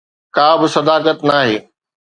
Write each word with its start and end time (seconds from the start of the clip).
ڪابه 0.35 0.65
صداقت 0.75 1.17
ناهي 1.29 1.57